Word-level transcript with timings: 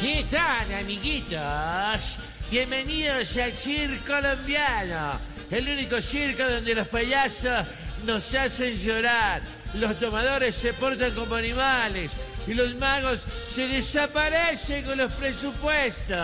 ¿Qué 0.00 0.24
tal, 0.30 0.72
amiguitos? 0.72 2.16
Bienvenidos 2.50 3.36
al 3.36 3.52
Circo 3.54 4.06
Colombiano, 4.06 5.20
el 5.50 5.68
único 5.68 6.00
circo 6.00 6.42
donde 6.42 6.74
los 6.74 6.88
payasos 6.88 7.66
nos 8.06 8.34
hacen 8.34 8.78
llorar, 8.78 9.42
los 9.74 10.00
tomadores 10.00 10.54
se 10.54 10.72
portan 10.72 11.14
como 11.14 11.34
animales 11.34 12.12
y 12.46 12.54
los 12.54 12.74
magos 12.76 13.26
se 13.46 13.68
desaparecen 13.68 14.86
con 14.86 14.96
los 14.96 15.12
presupuestos. 15.12 16.16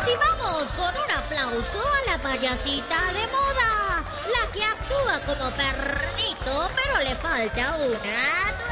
Recibamos 0.00 0.64
con 0.72 0.94
un 0.96 1.10
aplauso 1.16 1.80
a 1.80 2.10
la 2.10 2.18
payasita 2.18 3.12
de 3.12 3.26
moda, 3.28 4.04
la 4.32 4.52
que 4.52 4.64
actúa 4.64 5.20
como 5.20 5.48
perrito, 5.52 6.70
pero 6.74 7.08
le 7.08 7.14
falta 7.14 7.76
una. 7.76 8.69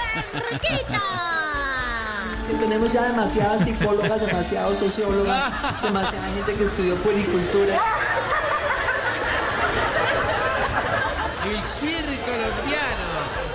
Que 2.46 2.54
tenemos 2.54 2.92
ya 2.92 3.02
demasiadas 3.02 3.64
psicólogas, 3.64 4.20
demasiados 4.20 4.78
sociólogas, 4.78 5.52
demasiada 5.82 6.28
gente 6.34 6.54
que 6.54 6.64
estudió 6.64 6.96
puericultura. 6.96 7.78
El 11.44 11.62
circo 11.66 12.24
colombiano, 12.24 13.08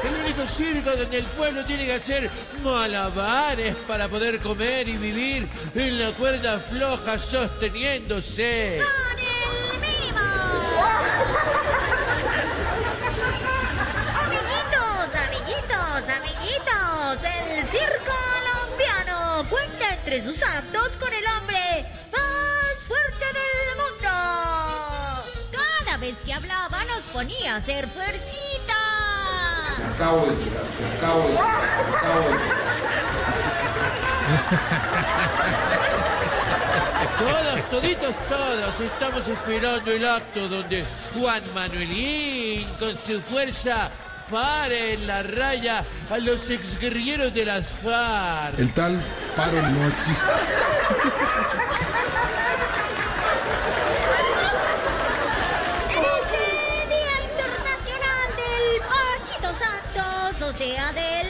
el 0.03 0.15
único 0.23 0.45
circo 0.45 0.95
donde 0.95 1.19
el 1.19 1.25
pueblo 1.25 1.63
tiene 1.65 1.85
que 1.85 1.93
hacer 1.93 2.29
malabares 2.63 3.75
para 3.87 4.07
poder 4.07 4.39
comer 4.39 4.87
y 4.87 4.97
vivir 4.97 5.47
en 5.75 5.99
la 5.99 6.11
cuerda 6.11 6.59
floja 6.59 7.19
sosteniéndose. 7.19 8.79
¡Con 8.79 9.19
el 9.19 9.79
mínimo! 9.79 10.21
Entre 20.13 20.31
sus 20.31 20.43
actos 20.43 20.97
con 20.99 21.11
el 21.11 21.23
hombre 21.37 21.85
más 22.11 22.77
fuerte 22.87 23.25
del 23.33 23.77
mundo. 23.77 24.09
Cada 25.51 25.97
vez 25.97 26.15
que 26.23 26.33
hablaba 26.33 26.83
nos 26.85 27.01
ponía 27.11 27.55
a 27.55 27.57
hacer 27.57 27.87
fuercita. 27.87 28.75
acabo 29.95 30.25
de 30.27 30.35
tirar, 30.35 30.65
acabo 30.97 31.21
de 31.23 31.29
tirar, 31.29 31.95
acabo 31.97 32.19
de 32.19 32.35
tirar. 32.37 32.63
Todos, 37.17 37.69
toditos, 37.69 38.15
todos 38.27 38.79
estamos 38.79 39.27
esperando 39.27 39.91
el 39.91 40.05
acto 40.05 40.47
donde 40.47 40.83
Juan 41.13 41.43
Manuelín 41.53 42.67
con 42.79 42.97
su 42.97 43.21
fuerza 43.21 43.91
pare 44.29 44.93
en 44.93 45.07
la 45.07 45.23
raya 45.23 45.83
a 46.09 46.17
los 46.19 46.49
exguerrilleros 46.49 47.33
de 47.33 47.45
las 47.45 47.65
FARC. 47.65 48.59
El 48.59 48.73
tal 48.73 49.01
paro 49.35 49.61
no 49.61 49.87
existe. 49.87 50.27
En 55.89 56.03
este 56.03 56.43
Día 56.87 57.15
Internacional 57.31 58.27
del 58.41 58.65
Pachito 58.89 59.51
Santos, 59.59 60.49
o 60.49 60.53
sea, 60.57 60.91
del 60.93 61.22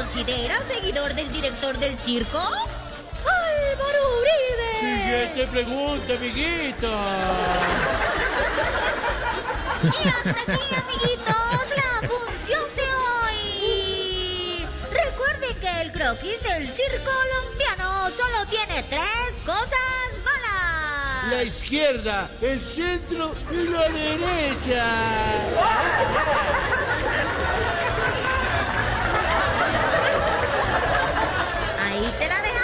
consideras 0.00 0.60
seguidor 0.72 1.14
del 1.14 1.30
director 1.30 1.76
del 1.78 1.98
circo? 1.98 2.38
¡Álvaro 2.38 3.98
Uribe! 4.18 4.70
Siguiente 4.80 5.46
pregunta, 5.48 6.14
amiguito. 6.14 6.88
Y 9.82 10.08
hasta 10.08 10.30
aquí, 10.30 10.74
amiguitos, 10.74 11.64
la 11.76 12.08
función 12.08 12.64
de 12.76 12.88
hoy. 13.04 14.66
Recuerden 14.90 15.54
que 15.60 15.82
el 15.82 15.92
croquis 15.92 16.42
del 16.44 16.68
circo 16.72 17.10
colombiano 17.10 18.10
solo 18.10 18.46
tiene 18.48 18.82
tres 18.84 19.42
cosas 19.44 20.08
malas. 20.24 21.30
La 21.30 21.42
izquierda, 21.42 22.30
el 22.40 22.62
centro 22.62 23.34
y 23.50 23.68
la 23.68 23.88
derecha. 23.88 24.86
Ahí 31.86 32.14
te 32.18 32.28
la 32.28 32.40
dejamos. 32.40 32.60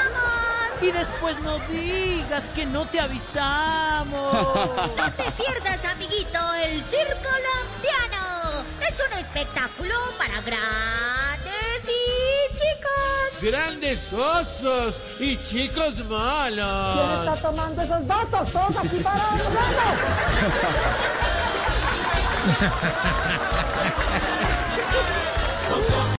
Después 1.27 1.45
no 1.45 1.59
digas 1.67 2.51
que 2.51 2.65
no 2.65 2.87
te 2.87 3.01
avisamos. 3.01 4.33
No 4.97 5.13
te 5.13 5.25
pierdas, 5.33 5.85
amiguito, 5.93 6.39
el 6.65 6.85
circo 6.85 7.15
colombiano. 7.15 8.65
Es 8.81 8.95
un 9.05 9.19
espectáculo 9.19 9.95
para 10.19 10.41
grandes 10.43 11.83
y 11.83 12.55
chicos. 12.55 13.43
Grandes 13.43 14.13
osos 14.13 15.01
y 15.19 15.37
chicos 15.43 15.95
¿Quién 15.95 16.09
malos. 16.09 17.19
está 17.19 17.37
tomando 17.43 17.83
esos 17.83 18.07
datos? 18.07 18.53
Todos 18.53 18.77
aquí 18.77 19.03
parados. 19.03 19.41